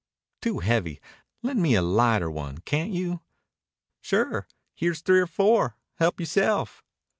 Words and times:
"Too 0.41 0.61
heavy. 0.61 0.99
Lend 1.43 1.61
me 1.61 1.75
a 1.75 1.81
lighter 1.83 2.31
one, 2.31 2.57
can't 2.61 2.89
you?" 2.89 3.21
"Sure. 4.01 4.47
Here's 4.73 5.01
three 5.01 5.19
or 5.19 5.27
four. 5.27 5.75
Help 5.99 6.19
yourself." 6.19 6.83